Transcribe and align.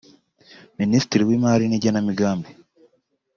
Minisitiri 0.79 1.21
w’Imari 1.27 1.65
n’Igenamigambi 1.67 2.49